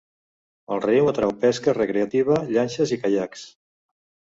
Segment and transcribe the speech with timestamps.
[0.75, 3.47] El riu atrau pesca recreativa, llanxes i caiacs.